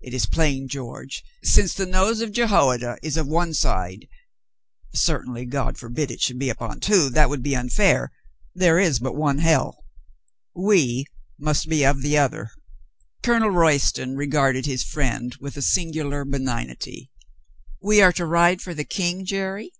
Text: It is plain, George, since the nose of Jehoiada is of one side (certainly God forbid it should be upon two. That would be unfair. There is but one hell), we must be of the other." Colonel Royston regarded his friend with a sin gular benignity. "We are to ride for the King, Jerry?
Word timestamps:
It 0.00 0.14
is 0.14 0.26
plain, 0.26 0.68
George, 0.68 1.24
since 1.42 1.74
the 1.74 1.86
nose 1.86 2.20
of 2.20 2.30
Jehoiada 2.30 2.98
is 3.02 3.16
of 3.16 3.26
one 3.26 3.52
side 3.52 4.06
(certainly 4.94 5.44
God 5.44 5.76
forbid 5.76 6.08
it 6.12 6.20
should 6.22 6.38
be 6.38 6.50
upon 6.50 6.78
two. 6.78 7.10
That 7.10 7.28
would 7.30 7.42
be 7.42 7.56
unfair. 7.56 8.12
There 8.54 8.78
is 8.78 9.00
but 9.00 9.16
one 9.16 9.38
hell), 9.38 9.82
we 10.54 11.06
must 11.36 11.68
be 11.68 11.84
of 11.84 12.02
the 12.02 12.16
other." 12.16 12.52
Colonel 13.24 13.50
Royston 13.50 14.14
regarded 14.14 14.66
his 14.66 14.84
friend 14.84 15.34
with 15.40 15.56
a 15.56 15.62
sin 15.62 15.90
gular 15.90 16.24
benignity. 16.24 17.10
"We 17.82 18.00
are 18.00 18.12
to 18.12 18.24
ride 18.24 18.62
for 18.62 18.72
the 18.72 18.84
King, 18.84 19.24
Jerry? 19.24 19.72